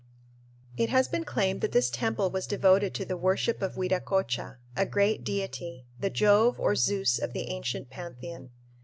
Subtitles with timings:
[0.77, 4.83] It has been claimed that this temple was devoted to the worship of Viracocha, a
[4.87, 8.49] great deity, the Jove or Zeus of the ancient pantheon.